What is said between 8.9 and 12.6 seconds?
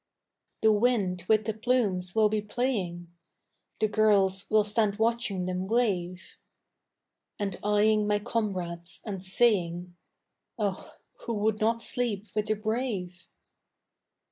and saying Oh who would not sleep with the